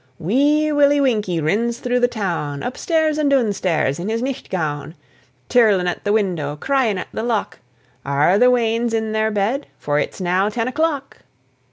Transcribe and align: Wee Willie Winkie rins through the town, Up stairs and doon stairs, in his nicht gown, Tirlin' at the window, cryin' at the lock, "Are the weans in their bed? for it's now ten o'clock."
Wee 0.17 0.71
Willie 0.71 0.99
Winkie 0.99 1.39
rins 1.39 1.77
through 1.77 1.99
the 1.99 2.07
town, 2.07 2.63
Up 2.63 2.75
stairs 2.75 3.19
and 3.19 3.29
doon 3.29 3.53
stairs, 3.53 3.99
in 3.99 4.09
his 4.09 4.23
nicht 4.23 4.49
gown, 4.49 4.95
Tirlin' 5.47 5.85
at 5.87 6.03
the 6.05 6.11
window, 6.11 6.55
cryin' 6.55 6.97
at 6.97 7.09
the 7.13 7.21
lock, 7.21 7.59
"Are 8.03 8.39
the 8.39 8.49
weans 8.49 8.95
in 8.95 9.11
their 9.11 9.29
bed? 9.29 9.67
for 9.77 9.99
it's 9.99 10.19
now 10.19 10.49
ten 10.49 10.67
o'clock." 10.67 11.17